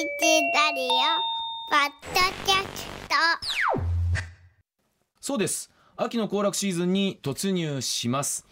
[0.00, 0.06] ラ
[0.74, 0.88] リオ
[1.68, 3.14] ポッドキャスト。
[5.20, 5.70] そうです。
[5.94, 8.46] 秋の行楽シーズンに突入します。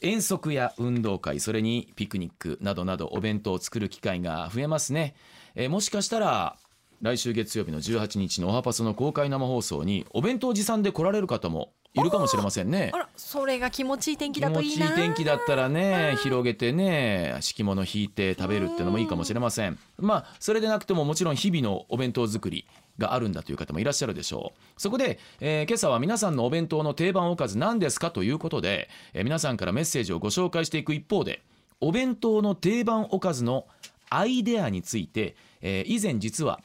[0.00, 5.14] 遠足や運動会それにピクニックなどなどお弁当を作る機会が増えますね、
[5.54, 6.56] えーもしかしたら
[7.02, 12.90] 来週月曜日の18日のおはパソの公開生放送にお弁当持参で来られる方もいるかもしれませんね。
[12.92, 14.86] あらそれが気持ちいい天気気だといいな。
[14.86, 19.78] 持ちいい天気だったらね広げてね敷物引いて食べるってのもいいかもしれません。
[19.98, 22.66] まあそれでなくてももちろん日々のお弁当作り
[22.98, 24.80] があるんだという方もいらっしゃるでしょう。
[24.80, 31.42] そこで、えー今朝は皆さんのお弁当の定番おかず何ですかということで、えー皆さんからメッセージをご紹介していく一方で
[31.80, 33.66] お弁当の定番おかずの
[34.08, 36.60] アイデアについて、えー以前実は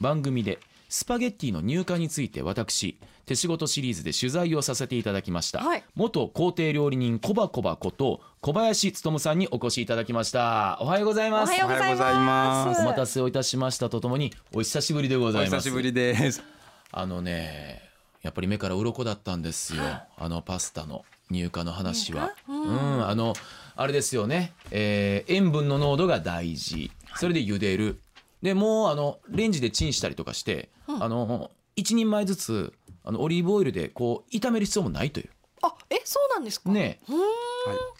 [0.00, 0.58] 番組で
[0.92, 5.84] スパゲッティの入荷について私手仕事シリーズで取材をさせていただきました、はい。
[5.94, 10.76] 元皇帝料理人コバコバこと小林勉さんにお越しいただきました。
[10.82, 11.48] おはようございおます。
[11.48, 12.80] おはようございまます。
[12.80, 15.64] すお待たせをいたしましたとともにお久しぶりでごおざいます。
[15.64, 16.42] 久しぶりです。
[16.90, 17.80] あのね
[18.20, 19.82] やっぱり目から鱗だったんですよ。
[20.18, 22.34] あのパスタの入荷の話は。
[22.46, 22.66] 入荷？
[22.66, 23.32] うん、あの
[23.76, 26.90] あれですよね、えー塩分の濃度が大事。
[27.16, 27.98] それで茹でる
[28.42, 32.72] でもうあのレンジでチンしたりとかして、あの一人前ずつ
[33.04, 35.30] あのオリーブオイルでこう炒める必要もないという。
[35.64, 36.70] あえそうなんですか？
[36.70, 36.98] ね。
[37.08, 37.20] うーん。
[37.20, 37.28] はい、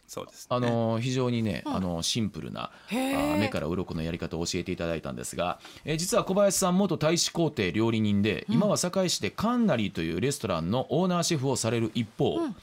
[0.09, 0.47] そうです、ね。
[0.49, 1.77] あの非常にね、うん。
[1.77, 12.57] あのシンプルな目から鱗のやり方を教えていただいたんですが、えー実は小林さん元大使皇帝料理人で、今は堺市でカンナリーというレストランのオーナーシェフをされる一方、うん。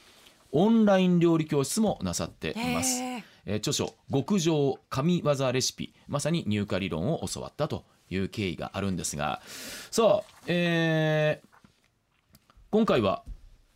[0.51, 3.01] オンライン料理教室もなさっています。
[3.45, 9.41] えー著書「極上神業レシピ」まさに入荷理論を教わったという経緯があるんですが
[9.91, 11.49] さあ、えー
[12.71, 13.23] 今回は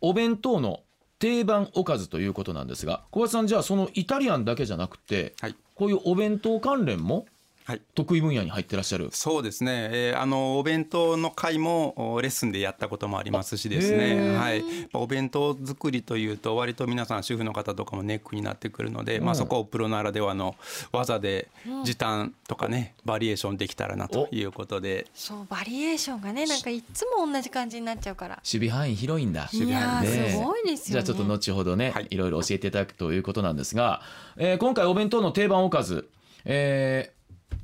[0.00, 0.84] お弁当の
[1.18, 7.26] 定番おかずということなんですが小林さんじゃあそのイタリアンだけじゃなくてはい、こういうお弁当関連も
[7.66, 9.08] はい、得意分野に入ってらっしゃる。
[9.12, 9.88] そうですね。
[9.90, 14.04] えーあのお弁当の会もおレッスンでやったこともありますしですへね。
[14.16, 14.36] ー。
[14.36, 14.62] はい、
[14.92, 19.30] お弁当作りというと割と皆さん主婦の方とかもネックになってくるので、まうん。
[19.30, 20.56] あそこをプロならではの
[20.92, 21.48] 技で
[21.84, 25.06] 時短とかねバリエーションできたらなということで。
[25.14, 28.42] そうバリエーションがねなんかいつも同じ感じになっちゃうから。
[28.44, 29.48] 守備範囲広いんだ。
[29.50, 30.30] いやーね。
[30.32, 30.98] すごいですよね。
[30.98, 32.08] じゃあちょっと後ほどね、はい。
[32.10, 34.02] い、ろいろ教えていただくということなんですが、
[34.36, 36.10] えー今回お弁当の定番おかず、
[36.44, 37.14] えー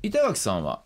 [0.02, 0.82] 板垣さんは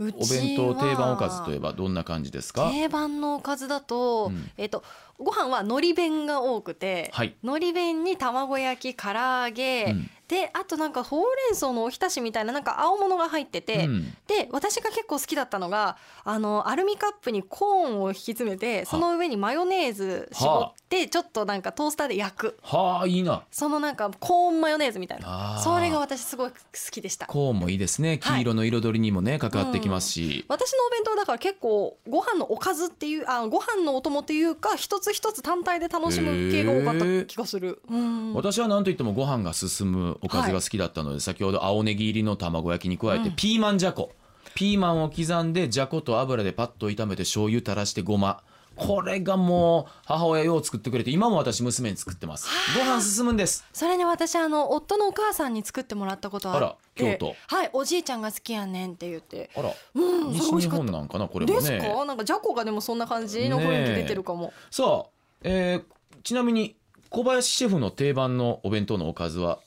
[0.00, 2.70] おお弁当定番おかずといえばどんな感じですか？
[2.70, 4.50] 定番のおかずだと、うん。
[4.56, 4.82] えっ、と
[5.18, 7.34] ご飯は海苔弁が多くて、はい。
[7.42, 10.10] 海苔弁に卵焼き唐揚げ、うん。
[10.26, 14.04] であとなんかほうれん草のおひたしみたいななんか青物が入ってて、うん。
[14.26, 22.58] で私が結構好きだったのがあのアルミカップにコーンを引き詰めてその上にマヨネーズ絞ってちょっとなんかトースターで焼く。
[22.62, 23.42] はあいいな。
[23.50, 25.60] そのなんかコーンマヨネーズみたいな。
[25.62, 26.56] それが私すごい好
[26.90, 27.26] きでした。
[27.26, 28.18] コーンもいいですね。
[28.18, 38.34] 黄色の彩りにもね関わってきますし、私のお弁当だから結構ご飯のおかずっていうあご飯のお供っていうか一つ一つ単体で楽しむ系が多かった気がする、うん。
[38.34, 43.36] 私は何といってもご飯が進むおかずが好きだったので、先ほど青ネギ入りの卵焼きに加えてうん。
[43.36, 44.12] ピーマンじゃこ、
[44.54, 48.42] ピーマンを刻んでじゃこと油でパッと炒めて醤油垂らしてごま
[48.76, 52.48] これがもう母親よう作ってくれて今も私娘に作ってます。
[52.76, 53.64] ご飯進むんです。
[53.72, 57.34] それね私あの夫のお母さんに作ってもらったことあら京都。
[57.46, 59.50] はいおじいちゃんが好きやねんって言って。
[59.56, 62.04] あらうん西日本なんかなこれもですねか？
[62.04, 65.06] なんかじゃこがでもそんな感じの雰囲気出てるかも、さあ、
[65.42, 65.84] えー
[66.22, 66.74] ちなみに
[67.10, 69.58] 小林シェフの定番のお弁当のおかずは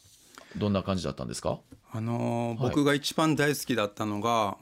[0.58, 1.60] どんな感じだったんですか？
[1.94, 4.58] あのーはい僕が一番大好きだったのが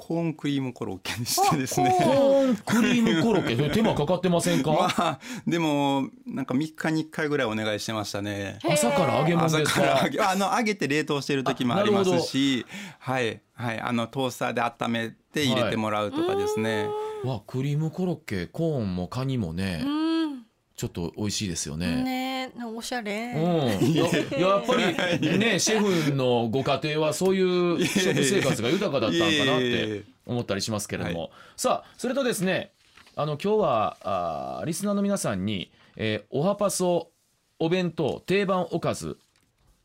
[0.00, 1.94] コーンクリームコロッケでしてですね。
[2.00, 2.56] あコーン。
[2.56, 3.54] クリームコロッケ。
[3.68, 8.58] 手間かかってませんか、まあでもなんか3日に1回ぐらいお願いしてましたね。
[8.64, 9.80] 朝から揚げ物ですか？
[9.80, 10.20] 朝から揚げ。
[10.20, 12.64] あの揚げて冷凍してる時もありますし
[12.98, 13.42] はい。
[13.52, 13.80] はい。
[13.80, 16.88] あのトースターで温めて入れてもらうとかですね、
[17.24, 20.46] わクリームコロッケコーンもカニもね、うん。
[20.76, 22.02] ちょっと美味しいですよね。
[22.02, 24.04] ねえおしゃれ、うん、や
[24.38, 24.76] やっぱ
[25.20, 32.72] りね シェフのご家庭はそういう食生活が豊かだったのかなっいえいえいてえ思ったりしますけれども、はさあそれとですね
[33.16, 37.10] あの今日はあーリスナーの皆さんに、えーおはパソ
[37.58, 39.18] お弁当定番おかず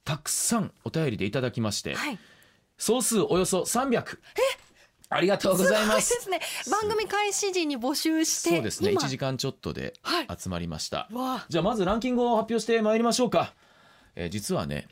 [0.06, 2.20] たくさんお便りでいただきまして、はい。
[2.78, 4.18] 総数およそ300
[5.10, 6.08] ありがとうございます。
[6.08, 6.72] すごいですね。
[6.72, 8.92] 番組開始時に募集してそうですね。
[8.92, 9.02] 今。
[9.02, 10.28] 1時間ちょっとではい。
[10.38, 11.46] 集まりました、わあ。
[11.48, 13.54] じゃあまずランキングを発表してまいりましょうか、
[14.16, 14.88] えー実はね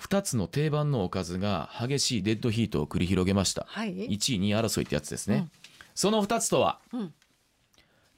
[0.00, 3.92] 2つの定番のおかずが激しいデッドヒートを繰り広げました、はい。
[4.08, 5.50] 1位2位争いってやつですね、うん。
[5.94, 7.14] その2つとは、うん。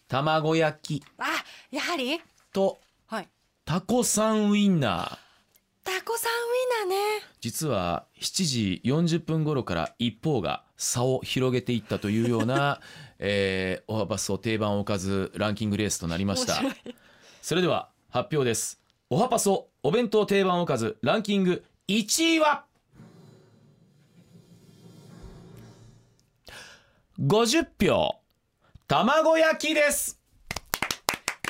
[0.06, 1.24] 卵焼きあ
[1.70, 2.20] やはり？
[2.52, 3.28] とはい。
[3.64, 5.18] タコさんウインナー
[6.00, 7.24] タコさんウインナーね。
[7.42, 12.80] 実は7時40分頃から一方が差を広げていったというような、
[13.18, 16.62] えー、おはパソ定番おかずランキングレースとなりました。
[17.42, 18.80] それでは発表です。
[19.10, 22.64] おはパソお弁当定番おかずランキング1位は
[27.20, 28.20] 50票
[28.88, 30.18] 卵焼きです。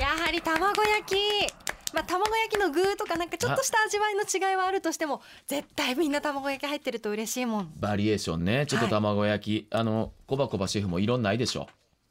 [0.00, 1.59] やはり卵焼き
[1.92, 7.72] まあ卵焼きの具とかなんかちょっとした味わいの違いはあるとしても絶対みんな卵焼き入ってると嬉しいもん。
[7.80, 8.66] バリエーションね。
[8.66, 11.68] ちょっと卵焼き、あのコバコバシェフもいろんないでしょ？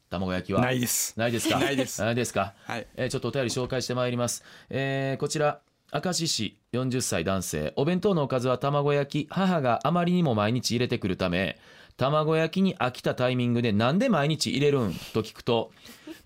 [0.10, 0.62] 卵焼きは。
[0.62, 1.14] ないです。
[1.18, 1.60] ないですか？
[1.60, 2.02] ないです。
[2.02, 2.88] ないですか、はい。
[2.96, 5.60] えーちょっとお便り紹介してまいります、えーこちら
[5.92, 7.74] 明石市40歳男性。
[7.76, 11.58] お弁当のおかずは卵焼き母があまりにも毎日入れてくるため
[11.98, 14.94] 卵焼きに飽きたタイミングでなんで毎日入れるん？
[15.14, 15.72] と聞くと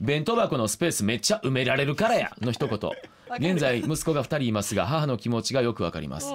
[0.02, 2.32] 弁当箱のスペースめっちゃ埋められるからや！
[2.42, 2.92] の一言
[3.38, 6.34] 現在息子が2人いますが母の気持ちがよくわかります、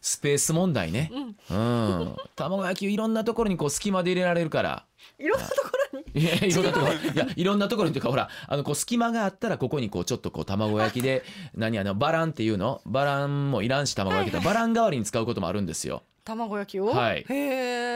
[0.00, 1.10] スペース問題ね。
[1.50, 4.86] うん、卵焼きいろんなところにこう隙間で入れられるから。
[5.18, 6.22] いろんなところに？
[6.22, 6.92] いやいろんなところ。
[6.92, 11.22] いやいろんなところにというかほらあのこう隙間があったらここにこうちょっとこう卵焼きで
[11.54, 12.80] 何あのバランっていうの？
[12.84, 14.40] バランもいらんし卵焼きだ。
[14.40, 16.02] バラン代わりに使うこともあるんですよ。
[16.24, 16.86] 卵焼きを？
[16.86, 17.24] はい。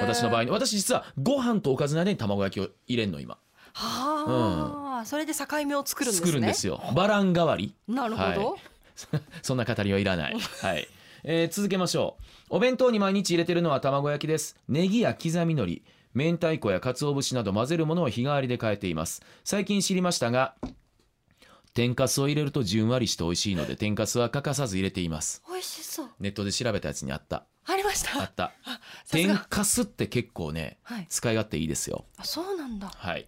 [0.01, 3.39] 私の場合に私実はご飯とおかずの間に卵焼きを入れんの今
[3.75, 8.61] はあ、それで境目を作るんですね作るんですよバラン代わりなるほど、はい
[9.43, 10.39] そんな語りはいらない。
[10.39, 10.87] はい。
[11.25, 12.17] えー続けましょ
[12.51, 12.57] う。
[12.57, 14.57] お弁当に毎日入れてるのは卵焼きです。
[14.69, 15.83] ネギや刻み海苔、
[16.15, 19.23] 明太子や鰹節など混ぜるものを日替わりで変えています。
[19.45, 20.55] 最近知りましたが、
[21.73, 25.43] 天かすを入れるとじゅんわりして美味しいので天かすは欠かさず入れています。
[25.49, 27.47] 美味しそうネットで調べたやつにあった。
[27.65, 28.53] ありましあたった。
[29.11, 32.05] 天かすって結構ね、はい使い勝手いいですよ。
[32.19, 33.27] あそうなんだはい。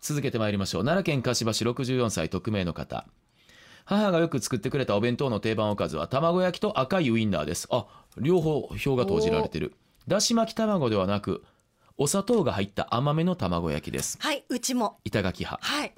[0.00, 0.84] 続けてまいりましょう。
[0.84, 3.06] 奈良県柏市64歳匿名の方。
[3.84, 7.68] 母がよく作ってくれたお弁当の定番おかずは卵焼きと赤いウインナーです。
[7.70, 7.86] あ、
[8.18, 9.74] 両方表が投じられてる。
[10.08, 11.44] だし巻き卵ではなく、
[11.96, 14.18] お砂糖が入った甘めの卵焼きです。
[14.20, 15.64] はいうちも板垣派。
[15.64, 15.92] はい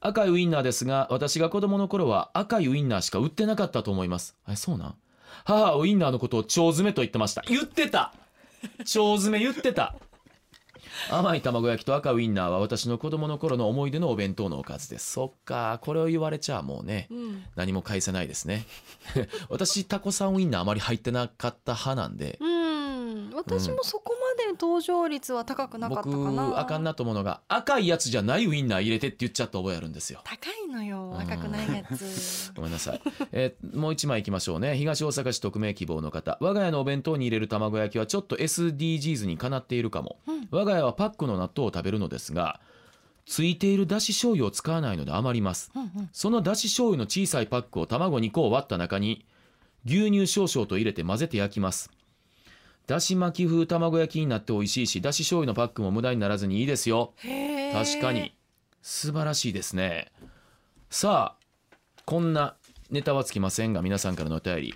[0.00, 4.36] 赤いウインナーですが、私が子供の頃は赤いウインナーしか売ってなかったと思います。
[4.46, 4.94] え、そうなん？
[5.44, 7.42] 母はウインナーのことを腸詰めと言ってました。
[7.48, 8.12] 言ってた
[8.78, 9.94] 腸詰め言ってた
[11.10, 15.12] 甘い卵焼きと赤ウインナーは私の子供の頃の思い出のお弁当のおかずです。
[15.12, 18.64] そっか、これを言われちゃもうね、うん何も返せないですね。
[19.48, 24.13] 私、タコさんウインナーあまり入ってなかった派なんで、うん私もそこま
[24.46, 30.20] で登場率は高くなかったかな、僕、あかんなと思うのが、赤いやつじゃないウインナー入れてって言っちゃった覚えあるんですよ。
[30.24, 33.00] 高いのよ赤くないやつ ごめんなさい。
[33.32, 34.76] えーもう一枚いきましょうね。
[34.76, 36.38] 東大阪市匿名希望の方。
[36.40, 40.18] 我が家のお弁当に入れる卵焼きはちょっと SDGs にかなっているかも。
[40.50, 42.60] 我が家はパックの納豆を食べるのですが、
[43.26, 45.72] ついているだし醤油を使わないので余ります。
[46.12, 49.24] そのだし醤油の小さいパックを卵2個を割った中に、
[49.86, 51.90] 牛乳少々と入れて混ぜて焼きます。
[52.86, 57.14] だし巻き風卵焼きになって美味しいし、だし醤油のパックも無駄にならずにいいですよ。
[57.18, 57.72] へー。
[57.72, 58.34] 確かに。
[58.82, 60.12] 素晴らしいですね。
[60.90, 61.44] さあ
[62.04, 62.56] こんな
[62.90, 64.74] ネタはつきませんが皆さんからのお便り。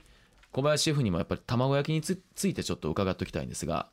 [0.51, 3.91] 小林シェフにもやっぱり卵焼きにつついてちょっと伺っておきたいんですが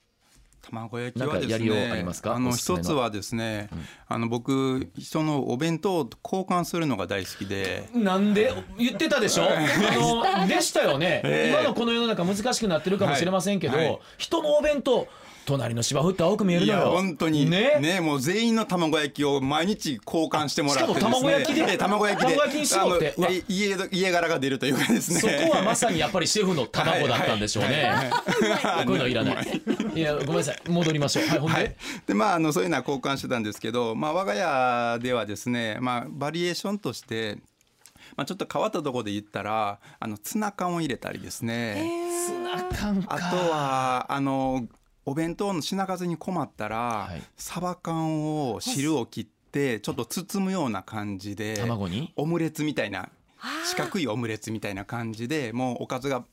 [0.72, 2.36] 卵焼きはですねますか？
[2.36, 3.70] あの一つはですね、
[4.08, 7.90] あの僕人のお弁当と交換するのが大好きで。
[7.94, 8.54] なんで？
[8.78, 9.44] 言ってたでしょ？
[9.46, 11.50] あの でしたよね、ええ。
[11.52, 13.88] 今のこの世の中難しくなってるかもしれませんけど、はい。
[13.88, 14.00] はい。
[14.18, 15.08] 人のお弁当
[15.46, 17.50] 隣の芝生って青く見えるいやのよ本当に。
[17.50, 17.78] ね。
[17.80, 21.00] ねもう全員の卵焼きを毎日交換してもらってですね。
[21.00, 21.62] しかも卵焼きで。
[21.62, 22.34] ええ卵焼きで。
[22.36, 23.14] 卵焼きに絞って。
[23.18, 23.28] うわ。
[23.28, 25.20] あのい家家柄が出るというかですね。
[25.20, 28.12] そこはまさにやっぱりシェフの卵だったんでしょうね、
[28.86, 29.62] こういうのいらない。
[29.96, 30.62] いやごめんなさい。
[30.68, 31.26] 戻りましょう。
[31.28, 31.40] はい。
[31.40, 31.76] ほんで、はい、
[32.08, 37.38] でまああのそういうのは交換してたんですけど、まあ、我が家ではですね、まあ、バリエーションとして、
[38.16, 41.90] まあ、ちょっと変わったところで言ったらあのツナ缶を入れたりですね、
[42.28, 43.16] ツナ缶か。
[43.16, 44.68] あとはあの
[45.06, 47.22] お弁当の品数に困ったら、はい。
[47.38, 52.12] サバ缶を汁を切ってちょっと包むような感じで卵に？
[52.16, 53.10] オムレツみたいな
[53.66, 56.24] 四角いオムレツみたいな感じでもうおかずが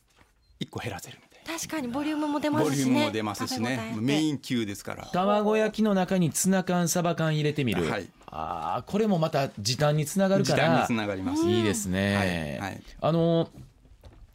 [0.61, 1.59] 1個減らせるみたいな。
[1.61, 2.75] 確かにボリュームも出ますしね。
[2.75, 3.95] ボリュームも出ますしね。
[4.01, 5.05] メイン級ですから。
[5.13, 8.09] 卵焼きの中にツナ缶サバ缶入れてみる、はい。
[8.27, 10.57] ああこれもまた時短につながるから。
[10.57, 12.71] 時短につながります、いいですね、はい。
[12.73, 12.83] はい。
[13.03, 13.51] あの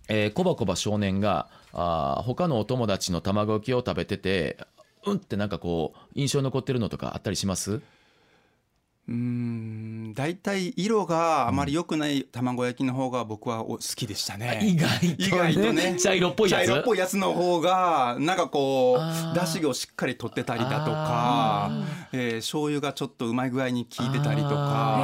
[0.10, 4.58] えー、コバコバ少年があー他のお友達の卵焼きを食べてて
[5.06, 7.82] うんってなんかこう印象に残ってるのとかあったりします？
[9.10, 14.60] うーん大体色があまり良くない卵焼きの方が僕はお好きでしたね。
[14.62, 15.16] 意外とね。
[15.18, 15.96] 意外とね。
[15.98, 16.66] 茶色っぽいやつ？
[16.66, 25.00] 茶色っぽいやつの方がなんかこう出汁をしっかり取ってたりだとかあ、えー、醤油がちょっとうまい具合に効いてたりとか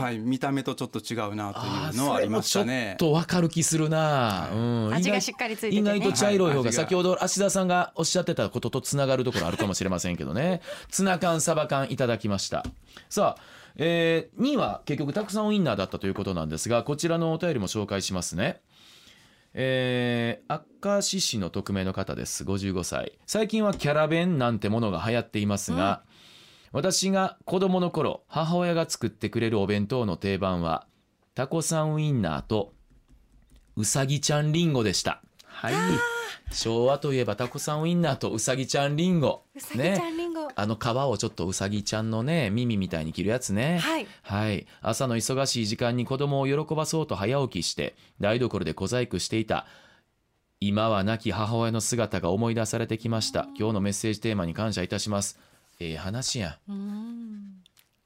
[0.00, 2.96] はい、見た目とちょっと違うなとあいうのはありましたね。
[2.98, 5.96] ちょっと分かる気するな、うん、意外味がしっかりついててね。
[5.96, 10.60] 意外と茶色い方がが先ほど芦田さんがおっしゃってたこととつながるところあるかもしれませんけどね。
[10.90, 12.64] ツナ缶サバ缶いただきました。
[13.08, 13.42] さあ、
[13.76, 18.60] えー、2位は結局たくさんウインナーだったということなんですがこちらのお便りも紹介しますね。
[19.56, 22.42] えー、明石市の匿名の方です。
[22.42, 23.12] 55歳。
[23.24, 26.02] 最近はキャラ弁なんてものが流行っていますが、
[26.74, 30.88] 私が子供の頃母親が作ってくれるお弁当の定番は
[31.36, 32.72] タコさんウインナーと
[33.76, 35.22] うさぎちゃんりんごでした。
[35.46, 35.74] はい。
[36.50, 43.78] 昭和といえばタコさんウインナーとうさぎちゃんりんごうさぎちゃんりんご、あの皮をちょっとうさぎちゃんのね耳みたいに切るやつね。
[43.78, 44.08] はい。
[44.22, 49.66] はい、朝の忙しい時間に子供を喜ばそうと早起きして台所で小細工していた
[50.58, 53.46] 今は亡き母親の姿が思い出されてきました。
[53.56, 55.38] 今日のメッセージテーマに感謝いたします
[55.80, 56.58] ええ話や。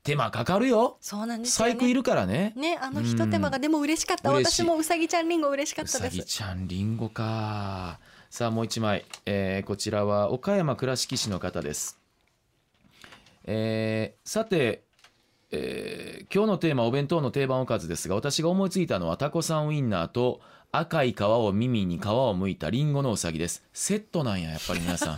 [0.02, 0.96] 手間かかるよ。
[1.00, 1.72] そうなんですよね。
[1.72, 2.52] 細工いるからね。
[2.56, 4.30] ねあのひと手間がでも嬉しかった。
[4.30, 6.16] 私もうさぎちゃんりんご嬉しかうったです。
[6.16, 7.98] さぎちゃんりんごか。
[8.30, 11.98] さあもう一枚、えーこちらは岡山倉敷市の方です、
[13.44, 14.82] えーさて、
[15.50, 20.40] えー今日のテーマお弁当の定番おかずですが私が思いついたのはタコさんウインナーと
[20.72, 23.64] 赤い皮を耳に皮を剥いたリンゴのうさぎです。
[23.72, 25.16] セットなんややっぱり皆さん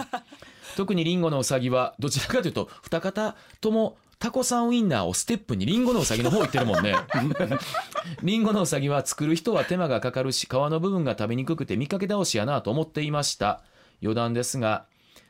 [0.76, 6.94] 特にリンゴのうさぎはどちらかというと二方ともタコさんウインナーをステップにリンゴのうさぎの方行ってるもんね。
[8.22, 13.62] リンゴのうさぎは作る人は手間がかかるし皮の部分が食べにくくて見かけ倒しやなと思っていました。
[14.02, 14.84] 余談ですが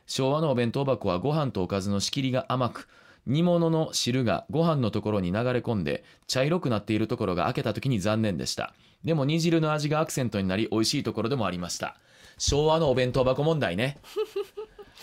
[0.07, 2.89] 昭和のお弁当箱はご飯とおかずの仕切りが甘く
[3.25, 8.73] 煮物の汁がご飯のところに流れ込んで茶色くなっているところが開けた時に残念でした。
[9.05, 11.95] でも煮汁の味がアクセントになり美味しいところでもありました。
[12.37, 13.99] 昭和のお弁当箱問題ね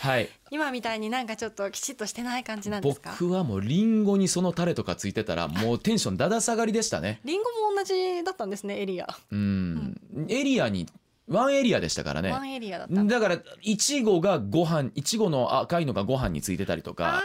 [0.01, 0.29] はい。
[0.51, 3.11] 今みたいになんかちょっときちっとしてない感じなんですか？
[3.19, 7.21] 僕はもうリンゴにそのタレとかついてたらもうテンションだだ下がりでしたね。
[7.25, 10.01] りんごも同じだったんですねエリア、うん。
[10.29, 10.87] エリアに
[11.27, 12.33] ワンエリアでしたからね。
[12.33, 13.21] ワンエリアだったんだ。
[13.21, 17.23] だからいちごがご飯いちごの赤いのがご飯についてたりとあか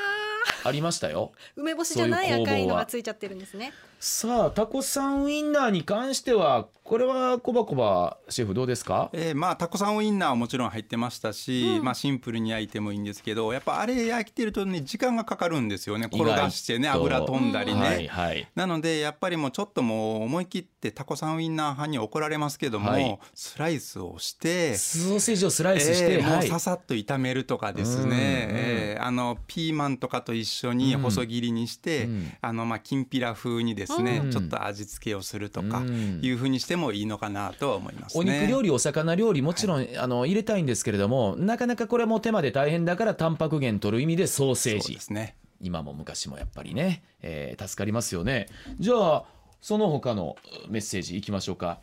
[0.65, 1.31] ありましたよ。
[1.57, 3.71] ー梅干しじゃない赤いのがついちゃってるんですね
[4.05, 9.09] さあタコさんウインナーに関してはこれはコバコバシェフどうですか？
[9.13, 16.07] えーまあタコさんウインナーはもちろん入ってましたし、まあシンプルに焼いてもいいんですけどやっぱあれ焼いてるとね時間がかかるんですよね。
[16.11, 18.45] 転がしてね油飛んだりね、はいはい。
[18.55, 23.19] なのでやっぱりもうちょっともう思い切ってタコさんウインナー派に怒られますけども、はい。
[23.33, 34.31] スライスをしてソーセージをスライスして、えーもはいうささっと炒めるとかですね、うんえーあのピーマンとかと一緒に細切りにして、うんあのまあきんぴら風にですね、うん。
[34.31, 36.19] ちょっと味付けをするとかうん。
[36.21, 38.19] いう風にしてもいいのかなとは思いますね。
[38.19, 44.93] お肉料理お魚料理もちろん、あの入れたいんですけれどもなかなかこれも手間で大変だからタンパク源取る意味でソーセージ。
[44.93, 45.35] ですね。
[45.61, 48.47] 今も昔もやっぱりね、えー助かりますよね。
[48.79, 49.23] じゃあ
[49.61, 50.35] その他の
[50.67, 51.79] メッセージいきましょうか、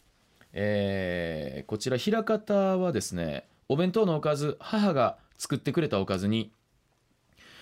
[0.53, 6.53] えーこちら平方はですねお弁当のおかず母が作ってくれたおかずに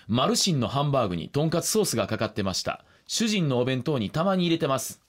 [0.09, 5.01] マルシンのハンバーグにとんかつソースがかかってました主人のお弁当にたまに入れてます。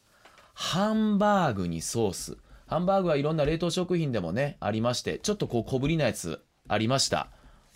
[0.53, 2.37] ハンバーグにソース。
[2.65, 7.27] ハンバーグはいろんな冷凍食品でもねありましてちょっとこう小ぶりなやつありました。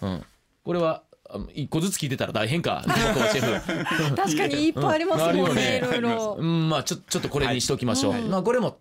[0.02, 0.24] うん。
[0.64, 2.84] これはあ一個ずつ聞いてたら大変か
[4.16, 5.90] 確かにいっぱいありますもんね,、うん。
[5.90, 6.38] いろいろ。
[6.40, 8.22] うん、まあちょちょっとこれにしておきましょう、はい。
[8.22, 8.78] まあこれも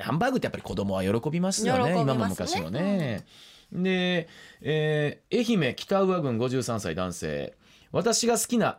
[0.00, 2.00] ハンバーグってやっぱり子供は喜びますよねね。
[2.00, 3.24] 今も昔もね、
[3.72, 4.28] で、
[4.60, 7.54] えー愛媛北宇和郡53歳男性。
[7.92, 8.78] 私が好きな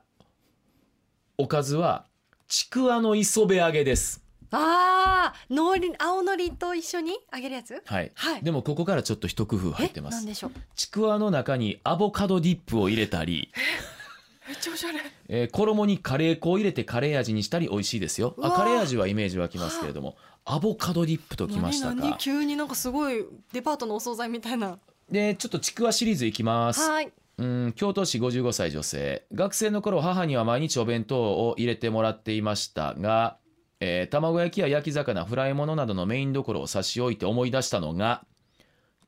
[1.41, 2.05] おかずは
[2.47, 4.23] ちくわの磯辺揚げです。
[4.51, 7.81] ああ海苔青のりと一緒に揚げるやつ？
[7.83, 8.43] はい、はい。
[8.43, 10.15] でもここからちょっと一工夫入ってます。
[10.15, 10.51] えなんでしょう？
[10.75, 13.49] ちくわの中にアボカドディップを入れたり
[14.47, 14.99] めっちゃおしゃれ。
[15.29, 18.35] えー衣にカレー粉を入れてカレー味にしたり美味しいですよ。
[18.37, 18.53] うわー。
[18.53, 24.77] あカレー味はイメージ湧きますけれどもアボカドディップときました何何か急になんかすごいデパートのお惣菜みたいな。
[25.09, 26.81] でちょっとちくわシリーズいきます。
[26.81, 29.25] はいうん京都市55歳女性。
[29.33, 33.37] 学生の頃母には毎日お弁当を入れてもらっていましたが、
[33.79, 38.23] えー卵焼きや焼き魚フライ物などのメインどころを差し置いて思い出したのが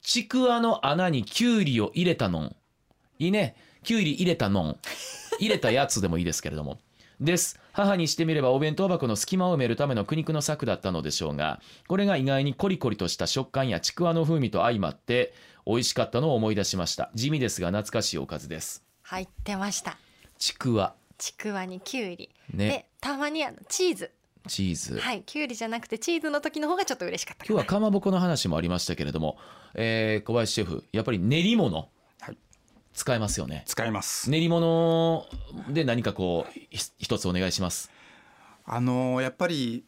[0.02, 2.56] ちくわの穴にきゅうりを入れたのん。
[3.20, 3.56] いいね。
[3.84, 4.78] きゅうり入れたのん。
[5.40, 6.80] 入れたやつでもいいですけれども。
[7.22, 7.60] です。
[7.74, 15.34] 母にしてみればお弁当箱の隙間を埋めるための苦肉の策だったのでしょうがこれが意外にコリコリとした食感やちくわの風味と相まって
[15.66, 17.12] 美味しかったのを思い出しました。
[17.16, 18.84] 地味ですが懐かしいおかずです。
[19.04, 19.98] 入ってました。
[20.38, 20.96] ちくわ。
[21.18, 22.70] ちくわにきゅうり、ね。
[22.70, 24.12] でたまにあのチーズ。
[24.46, 29.38] チーズ、はいきゅうりじゃなくてチーズの時の方がちょっと嬉しかった今日はかまぼこの話もありましたけれども、
[29.74, 31.88] えー小林シェフやっぱり練り物、
[32.20, 32.38] はい。
[32.94, 33.64] 使えますよね。
[33.68, 34.30] 使います。
[34.30, 35.26] 練り物
[35.70, 37.90] で何かこうひ一つお願いします。
[38.66, 39.86] あのやっぱり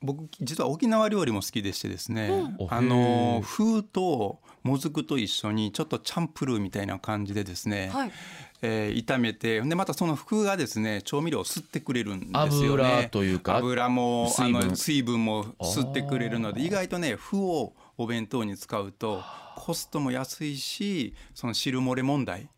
[0.00, 2.66] 僕実は沖縄料理も好きでしてですね、うん。
[2.70, 8.12] あの風ともずくと一緒にちょっとチャンプルーみたいな感じでですね、はい。
[8.60, 12.84] えー炒めてでまたその服がですね調味料を吸ってくれるんですよね。
[12.84, 14.62] 油というか油も水分。
[14.62, 19.22] あの水分も吸ってくれるので意外とね麩をお弁当に使うと
[19.56, 22.48] コストも安いしその汁漏れ問題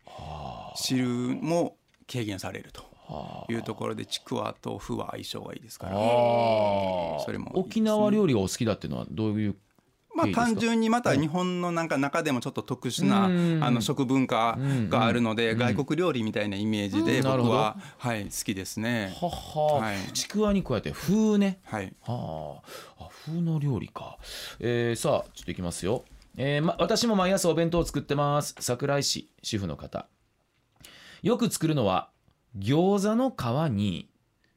[0.75, 1.75] 汁も
[2.11, 5.93] 軽減されるというところでちくわと麩は相性がいいですから。
[5.93, 7.51] それもいいですね。
[7.53, 9.55] 沖縄料理がお好きだっていうのはどういう
[10.25, 13.63] まあ単純にまた日本のなんか中でもちょっと特殊なうん。
[13.63, 14.57] あの食文化
[14.89, 15.57] があるのでうん。
[15.57, 19.15] 外国料理みたいなイメージで僕ははい好きですね。
[19.19, 20.11] はは、はい。
[20.13, 21.59] ちくわに加えて風ね。
[21.63, 21.93] はい。
[22.01, 22.61] は
[22.99, 24.17] あ、あ風の料理か、
[24.59, 26.03] えーさあちょっといきますよ、
[26.37, 28.55] えーま、私も毎朝お弁当を作ってます。
[28.59, 30.07] 桜井市主婦の方。
[31.21, 32.09] よく作るのは
[32.57, 34.09] 餃子の皮に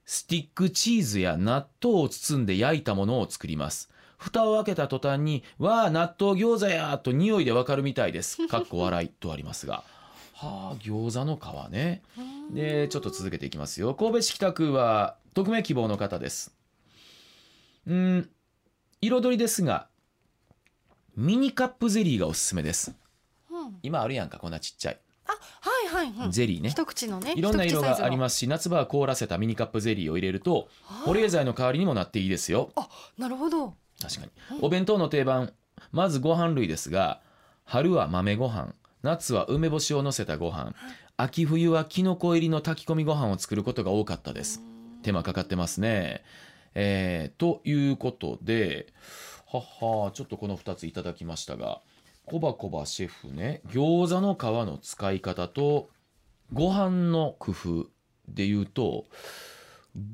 [0.06, 3.90] スティックチーズや納豆を包んで焼いたものを作ります
[4.25, 8.49] 蓋を開けた途端に「わあ納豆餃子や!」と匂いでわかるみたいです。
[8.49, 9.85] かっこ笑い とありますが。
[10.33, 12.02] はあ餃子の皮ね。
[12.50, 13.95] でちょっと続けていきますよ。
[13.95, 16.54] 神戸市北区は匿名希望の方です。
[17.87, 18.31] うん
[19.02, 19.88] 彩りですが
[21.16, 22.95] ミニカップゼリーがおすすめです。
[23.50, 23.78] うん。
[23.83, 25.00] 今あるやんかこんなちっちゃい。
[25.26, 26.33] あはいはいはい。
[26.33, 26.71] ゼリーね。
[26.71, 27.35] 一口のね。
[27.37, 30.69] いろんな色がありすますし夏場は凍らせたミニカップゼリーを入れると
[31.04, 32.71] 保冷剤の代わりにもなっていいですよ。
[32.75, 32.88] あ
[33.19, 34.59] なるほど確かに。
[34.61, 35.53] お弁当の定番
[35.93, 37.21] まずご飯類ですが
[37.65, 40.75] 春は豆ご飯夏は梅干しをのせたご飯
[41.17, 44.61] 秋冬はきのこ入りの炊き込みご飯を作ることが多かったです。
[45.03, 46.23] 手間かかってますね。
[46.75, 48.93] えーということで
[49.47, 51.81] はっはちょっとこの2ついただきましたが
[52.27, 55.91] コバコバシェフね餃子の皮の使い方と
[56.53, 57.87] ご飯の工夫
[58.29, 59.05] で言うと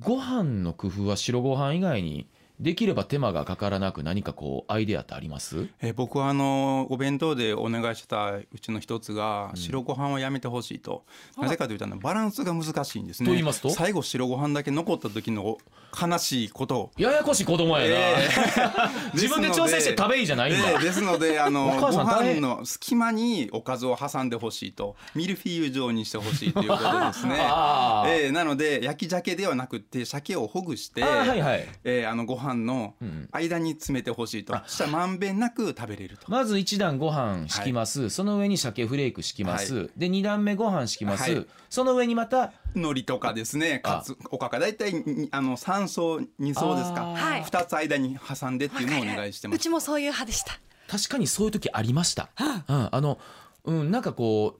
[0.01, 2.29] ご飯の工夫は白ご飯以外に
[2.61, 5.67] できれば手間がかからなく何かこうアイデアってあります？
[5.81, 11.05] えー僕はあのお弁当でお願いしたうちの一つが白ご飯はやめてほしいと、
[11.39, 13.27] なぜかというとバランスが難しいんですね。
[13.27, 13.71] と言いますと？
[13.71, 15.57] 最後白ご飯だけ残った時の
[15.99, 16.91] 悲しいこと。
[16.99, 19.13] ややこしい子供やな、えー。
[19.15, 24.97] 自分で調整して食べいいじゃないんだ、えーですのであの お母さんご飯の隙間におかずを挟んでほしいと。
[25.15, 27.35] ミルフィーユ状にしてほしいということでですね。
[28.07, 31.67] えーなので焼き鮭ではなくて鮭をほぐして、はいはい。
[31.85, 36.31] えーあのご飯のうん間に詰めてほしいと、そしたらまんべんなく食べれると。
[36.31, 41.47] まず一段ご飯敷きます、その上に鮭フレーク敷きます、はで二段目ご飯敷きます、はい。
[41.69, 43.81] その上にまた海苔とかですね。
[43.81, 44.59] かつおかか。
[44.59, 47.43] 大体にあの3層2層ですか、はい。
[47.43, 49.57] 2つ間に挟んでっていうのをお願いしてます。
[49.57, 50.61] うちもそういう派でした。
[50.91, 53.21] 確かにそういう時ありました、うん、あの、
[53.65, 54.60] うん、なんかこう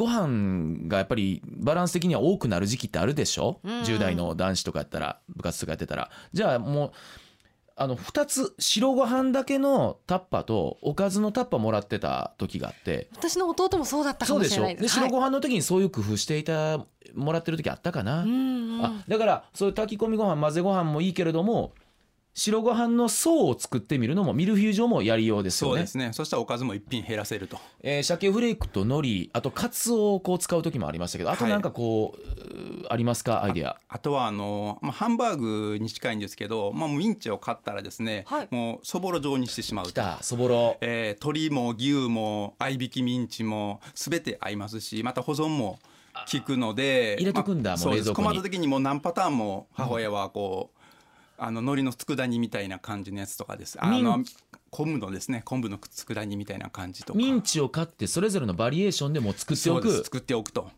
[0.00, 3.70] ご飯がやっぱりバランス的には多くなる時期ってあるでしょ、うん。
[3.70, 6.10] うん10代の男子とかやったら部活とかやってたら。
[6.32, 6.92] じゃあもう
[7.76, 13.08] あの2つ白ご飯だけのタッパとおかずのタッパもらってた時があって。
[13.12, 14.54] 私の弟もそうだったかもそうでしょ？
[14.54, 14.76] しれない。
[14.76, 16.84] ですで白ご飯の時にそういう工夫していた
[17.14, 18.34] もらってる時あったかな、はいうん
[18.78, 18.84] うん。
[18.84, 21.72] あだからそういう炊き込みご飯混ぜご飯もいいけれども
[22.32, 25.72] 白ご飯の層を作ってみるのもミルフィーユ状もやりようですよね。
[25.72, 26.10] そうですね。
[26.12, 27.58] そしたらおかずも一品減らせると。
[27.82, 31.52] えー、鮭フレークと海苔あとカツオをこう使う時もありましたけどあとはい。
[31.52, 33.42] なんかこう,うー、ありますか？
[33.42, 33.76] アイデア。
[33.88, 38.48] あとはあの、まあ、ハンバーグに近いんですけど、まあ、ミンチを買ったらですね、はい。
[38.50, 39.90] もうそぼろ状にしてしまうと。
[39.90, 40.76] きたそぼろ。
[40.80, 45.78] えー鶏も牛も合いびきミンチも全て合いますしまた保存も
[46.32, 48.26] 効くので入れとくんだまあもう冷蔵庫に。
[48.28, 50.79] 困った時にもう何パターンも母親はこう、
[51.42, 53.82] あの海苔の佃煮みたいな感じのやつとかです。
[53.82, 54.22] あの
[54.70, 57.18] 昆布のですね昆布の佃煮みたいな感じとか。
[57.18, 60.04] ミンチを買ってそれぞれのバリエーションでも作っておく。
[60.04, 60.70] 作っておくと。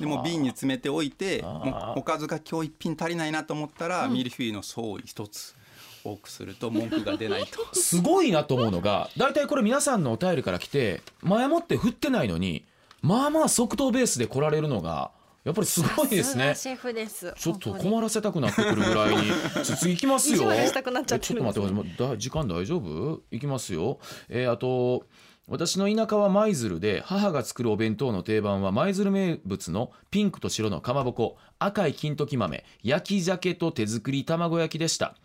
[0.00, 5.56] でもう瓶に詰めておいてもうおかずが今日一品足りないなと思ったら、ミルフィーユの層を一つ
[6.04, 7.66] 多くすると文句が出ないと。
[7.74, 12.64] すごいなと思うのが大体これ皆さんのお便りから来て前もって振ってないのに
[13.02, 15.12] まあまあ即答ベースで来られるのが
[15.48, 16.54] やっぱりすごいですね。
[16.54, 17.32] シェフです。
[17.34, 19.22] ちょっと困らせたくなってくるぐらいに
[19.64, 20.40] ちょ次行きますよ。
[20.44, 23.22] ちょっと待ってくださいだ時間大丈夫？
[23.30, 25.06] 行きますよえーあと
[25.48, 35.16] 私の田舎は舞鶴で母が作るお弁当の定番は舞鶴名物のピンクと白のかまぼこ赤い金時豆焼き鮭と手作り卵焼きでした。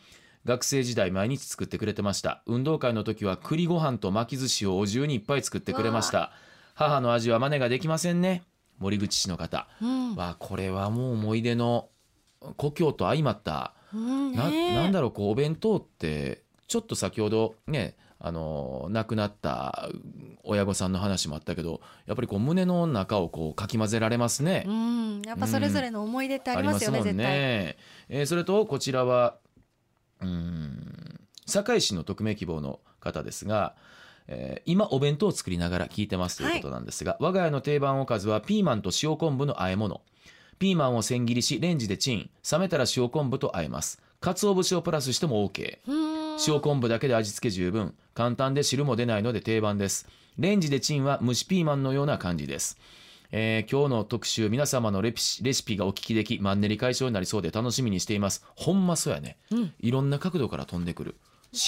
[0.45, 2.43] 学生時代毎日作ってくれてました。
[2.45, 6.31] 運動会の時は栗ご飯と巻き寿司をお重にいっぱい作ってくれました。
[6.75, 8.43] 母の味は真似ができませんね
[8.79, 9.67] 森口市の方。
[9.81, 10.15] うん。
[10.15, 11.89] わあこれはもう思い出の
[12.57, 14.75] 故郷と相まったうんなねえ。
[14.75, 19.89] なんだろうこうお弁当ってちょっと先ほどねあの亡くなった
[20.43, 24.63] 親御さんの話もあったけどやっぱりこう胸の中をこうかき混ぜられますね。
[24.65, 25.21] うん。
[25.25, 27.25] やっぱそれぞれの思い出ってありますよね、もん絶対。
[27.25, 27.77] ね。
[28.09, 29.38] えーそれとこちらは
[30.21, 33.75] うん堺市の匿名希望の方ですが、
[34.27, 40.01] えー今お弁当を作りながら聞いてますということなんですが、我が家の定番おかずはピーマンと塩昆布の和え物。
[40.59, 42.29] ピーマンを千切りしレンジでチン。
[42.49, 44.01] 冷めたら塩昆布と和えます。
[44.21, 45.79] 鰹節をプラスしても OK
[46.47, 47.93] 塩昆布だけで味付け十分。
[48.13, 50.07] 簡単で汁も出ないので定番です。
[50.39, 52.77] レンジでチンは蒸しピーマンのような感じです、
[53.31, 58.43] えー今日の特集皆様のレピシレシピがお聞きできマンネリ解消になりそうで楽しみにしています。
[58.55, 59.73] ほんまそうやね、うん。
[59.79, 61.15] いろんな角度から飛んでくる。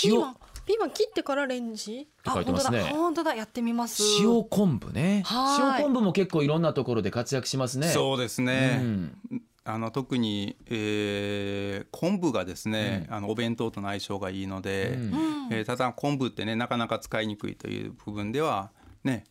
[0.04, 0.22] 塩
[0.66, 2.08] ピーマン切ってからレンジ？
[2.24, 2.80] て書いてますね。
[2.80, 3.00] あ本当だ。
[3.00, 3.36] 本当だ。
[3.36, 4.02] やってみます。
[4.20, 5.22] 塩昆布ね。
[5.26, 5.82] はい。
[5.82, 7.88] 塩昆布も結構いろんなところで活躍しますね。
[7.90, 9.18] そうですうね、ん。
[9.64, 15.14] あの特に、えー昆布がですね、あのお弁当との相性がいいので、うん。
[15.14, 18.72] うんえーただ昆布ってねなかなか使いにくいという部分では
[19.04, 19.26] ね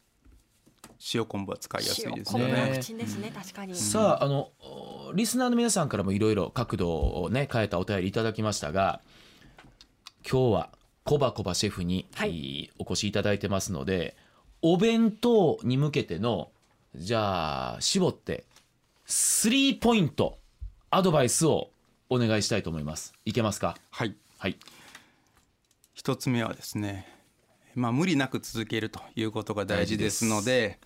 [1.13, 2.79] 塩昆布は使いやすい塩ですよね。
[2.81, 3.33] 口ですね。
[3.35, 3.75] 確かに。
[3.75, 9.01] さああのおリスナーの皆さんからもいろいろ角度をね変えたお便りいただきましたが
[10.31, 10.71] 今日は
[11.05, 12.71] コバコバシェフに、はい。
[12.79, 14.17] お越しいただいてますので
[14.63, 16.49] お弁当に向けての
[16.97, 18.45] じゃあ絞って
[19.05, 20.39] スリーポイント
[20.91, 21.69] アドバイスを
[22.09, 23.13] お願いしたいと思います。
[23.27, 23.77] いけますか？
[23.91, 24.15] はい。
[24.39, 24.57] はい。
[25.93, 27.07] 一つ目はですね、
[27.75, 30.79] まあ、無理なく続けるということが大事ですので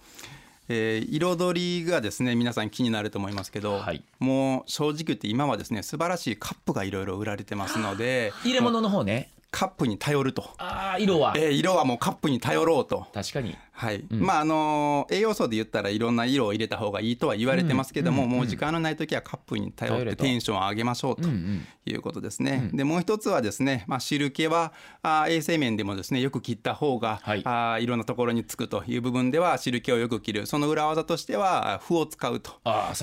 [0.68, 4.02] えー彩りがですね皆さん気になると思いますけど、はい。
[4.18, 11.34] もう正直言って今はですね素晴らしいカップがいろいろ売られてますので入れ物の方ねカップに頼ると、ああ色は。
[11.36, 13.06] えー色はもうカップに頼ろうと。
[13.14, 13.56] 確かに。
[13.72, 14.20] はい、うん。
[14.20, 21.66] まああの栄養素で言ったらいろんな色を入れた方がいいとは言われてますけども、うんうんもう時間のない時はカップに頼ってテンションを上げましょうとうんうん。
[21.86, 22.68] いうことですね。
[22.70, 22.76] うん。
[22.76, 27.40] でもう一つはですね、まあ、汁気はあー衛生面でもですねよく切った方が、はい。
[27.40, 30.46] い、あーいろんなところにつくという部分では汁気をよく切る。
[30.46, 32.50] その裏技としては麩を使うと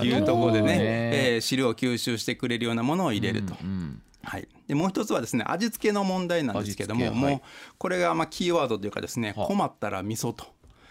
[0.04, 0.78] いうところでね、ね。
[0.80, 3.56] えー汁を吸収してくれるようなものを入れると。
[3.60, 7.14] うんはい、でもう一つはですね味付けの問題なんですけども、はい。
[7.14, 7.40] もう
[7.78, 10.44] これがまあキーワードというかですねはあ困ったら味噌と。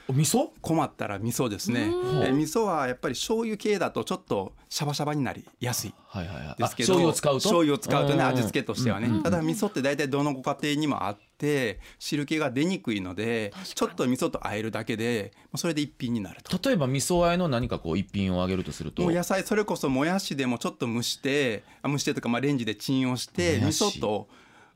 [0.08, 0.50] お味噌？
[0.62, 1.92] 困ったら味噌ですね、
[2.24, 5.96] え味噌はやっぱり醤油系だとちょっとシャバシャバになりやすい。
[6.08, 6.62] はいはいはい。
[6.62, 7.40] ですけどあ醤油を使うと？
[7.40, 8.22] 醤油を使うとねうん。
[8.28, 16.58] 味付けとしてはね、ただ味噌って大体どのご家庭にもあって汁気が出にくいのでちょっと味噌と和えるだけでそれで一品になると。
[16.70, 19.04] 例えば味噌和えの何かこう一品をあげるとすると。
[19.04, 24.28] もう野菜それこそもやしでもちょっと蒸してあ蒸してとかまあレンジでチンをして味噌と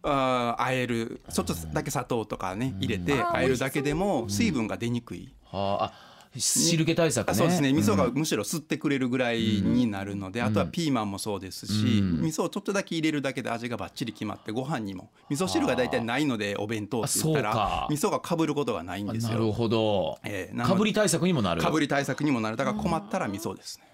[0.04, 1.22] あー和える。
[1.32, 3.20] ちょっとだけ砂糖とかね入れてうん。
[3.20, 5.34] 和えるだけでも水分が出にくい。
[5.46, 6.09] はああ
[6.40, 7.32] 汁気対策ね。
[7.32, 7.72] あそうですね。
[7.74, 7.98] 味噌ん。
[7.98, 12.22] がむしろ吸ってくれるぐらいになるので、あとはピーマンもそうですし、うん。
[12.22, 15.12] 味噌をちょっとだけ入れるだけで味がバッチリ決まってご飯にも。
[15.30, 19.52] 味噌汁が大体ないのでお弁当って言ったら味噌がかぶることがないんですなるよ。
[19.52, 20.20] ほど。
[20.24, 21.62] ええなのでかぶり対策にもなる。
[21.62, 22.58] かぶり対策にもなる。
[22.58, 23.86] だから困ったら味噌ですね。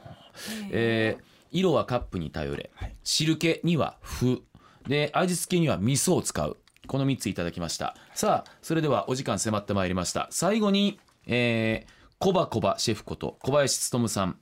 [0.71, 2.95] えー色はカップに頼れ、はい。
[3.03, 4.41] 汁気には麩。
[4.87, 6.57] で味付けには味噌を使う。
[6.87, 7.95] この3ついただきました。
[8.13, 10.27] さあそれではお時間迫ってまいりました。
[10.31, 14.37] 最後に、えー、コバコバシェフこと小林勉さん。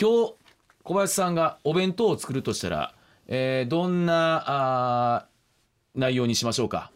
[0.00, 0.34] 今日
[0.82, 2.94] 小林さんがお弁当を作るとしたら、
[3.26, 6.90] えーどんなあー内容にしましょうか？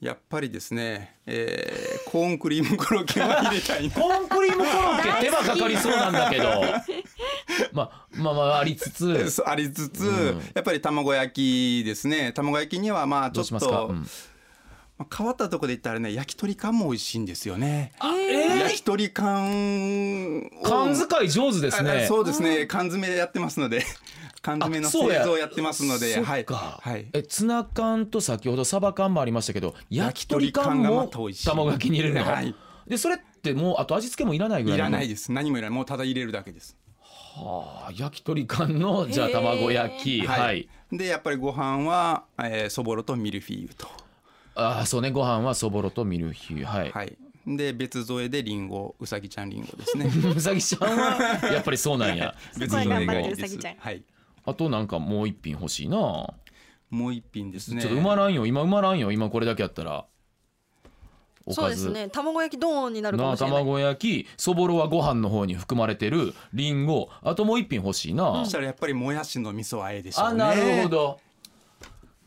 [0.00, 3.94] やっぱりですね、えーコーンクリームコロッケは入れたいな。
[3.94, 6.44] コーンクリームコロッケ手間かかりそうなんだけど。
[7.72, 9.42] まあまあまあありつつ。
[9.44, 10.38] ありつつ、うん。
[10.54, 12.32] やっぱり卵焼きですね。
[12.32, 13.82] 卵焼きにはまあちどうょっと、しますか？
[13.82, 13.96] うん。
[13.96, 14.06] まあ
[15.14, 17.92] 変わったところで言ったらね焼き鳥缶も美味しいんですよね。
[18.02, 20.62] え焼き鳥缶を。
[20.64, 22.66] 缶使い上手ですあねそうですね。
[22.66, 23.84] 缶詰やってますので。
[24.42, 26.20] 缶詰の製造やってますので。
[26.20, 26.44] はい。
[26.44, 27.06] か、はい。
[27.12, 32.54] えツナ缶と先ほどサバ缶もありましたけど焼き鳥缶も卵焼きに入れるの、はい。
[32.88, 35.30] でそれってもうあと味付けもいらないぐらいいらないでです。
[35.30, 35.76] 何もいらない。
[35.76, 36.76] もうただ入れるだけです。
[37.00, 40.26] はあ焼き鳥缶のじゃあ卵焼き。
[40.26, 43.86] はい、でやっぱりご飯は、えーそぼろとミルフィーユと
[44.58, 45.10] ああそうね。
[45.10, 46.58] ご飯はそぼろとミルフィー。
[46.58, 47.16] ユはい、はい。
[47.46, 50.06] で別添えでリンゴうさぎちゃんリンゴですね。
[50.36, 51.16] うさぎちゃんは
[51.52, 52.34] やっぱりそうなんや。
[52.58, 54.02] 別添えがはい。
[54.44, 55.96] あとなんかもう一品欲しいな、
[56.90, 57.82] もう一品ですね。
[57.82, 58.46] ちょっと埋まらんよ。
[58.46, 59.12] 今埋まらんよ。
[59.12, 60.06] 今これだけやったら。
[61.46, 62.08] おそうですね。
[62.10, 63.58] 卵焼きドーンになるかなあもしれない。
[63.58, 64.28] 卵焼き。
[64.36, 67.08] そぼろはご飯の方に含まれてるリンゴ。
[67.22, 70.44] あともう一品欲しいな、そしたらやっぱりもやしの味噌あえでしょうね。
[70.44, 71.20] あなるほど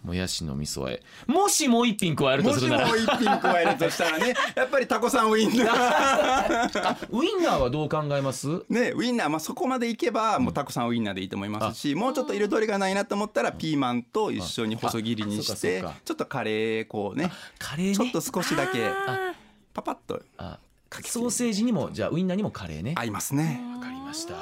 [0.04, 1.02] もやしの味噌和え。
[1.28, 2.88] もしもう一品加えるともしもするなら。
[2.98, 4.34] 一品加えるとしたらね。
[4.56, 6.90] やっぱりタコさんウインナー。
[6.90, 8.48] あウインナーはどう考えます？
[8.70, 16.02] ねウインナー、まあ、そこまでいけばもうタコさんウインナーでいいと思いますしもうちょっと彩りがないなと思ったらピーマンと一緒に細切りにしあてそうかそうか。
[16.06, 17.96] ちょっとカレーこうねカレーね。
[17.96, 19.34] ちょっと少しだけあ
[19.74, 20.58] パパッとあ
[20.90, 22.96] かけてソーセージにもじゃあウインナーにもカレーね。
[22.98, 23.62] 合いますね。
[23.76, 24.34] わかりました。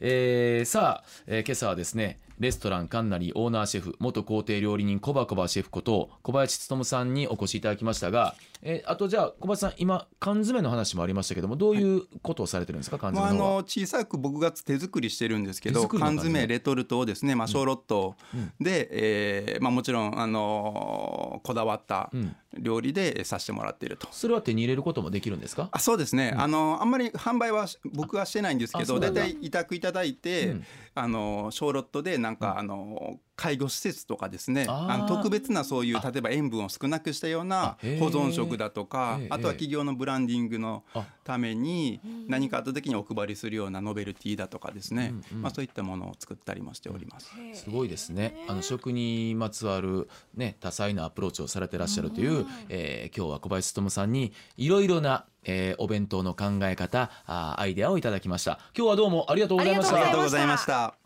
[0.00, 16.40] えーさあ、えー今朝はですねレストランカンナリーオーナーシェフ元皇帝料理人コバコバシェフこと小林勉さんにお越しいただきましたが、えーあとじゃあ小林さん今缶詰の話もありましたけどもどういうことをされてるんですか缶まあ、あ詰の方は、の小さく僕が手作りしてるんですけど缶缶詰？
[16.40, 18.52] 詰レトルトをですね、まあ、小ロットうん。
[18.60, 22.36] で、えーまあ、もちろん、あのこだわったうん。
[22.58, 24.08] 料理でさせてもらっていると。
[24.10, 25.68] それは手に入れることもできるんですか？
[25.70, 30.64] あそうですね、あのあんまり販売はし僕はしてないんですけど大体委託いただいて、うん。
[30.96, 45.42] あの小ロットでなんか、あの介護施設とかですねあの特別なそういう例えば塩分を少なくしたような保存食だとかええあとは企業のブランディングのあために何かあった時にお配りするようなノベルティだとかですね、うんうん。
[45.42, 47.30] まあ、そういったものを作ったりもしております。
[47.54, 48.44] すごいですね。
[48.48, 58.58] あの食にまつわるね多彩なアプローチをされてらっしゃるという、えー今日は小林勉さんにいろいろな、えーお弁当の考え方あーアイデアをいただきました。
[58.76, 59.96] 今日はどうもありがとうございました。
[59.96, 60.99] ありがとうございました。